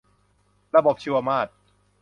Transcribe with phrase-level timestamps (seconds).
[0.75, 1.49] ระบบชีวมาตร